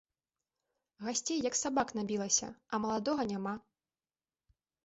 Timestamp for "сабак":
1.61-1.93